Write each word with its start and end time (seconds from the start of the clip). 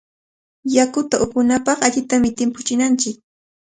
Yakuta 0.75 1.15
upunapaqqa 1.25 1.83
allitami 1.87 2.29
timpuchinanchik. 2.37 3.15